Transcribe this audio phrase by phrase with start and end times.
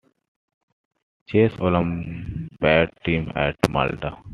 [1.27, 4.17] Chess Olympiad team at Malta.